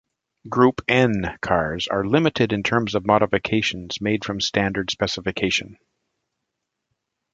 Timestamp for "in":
2.53-2.63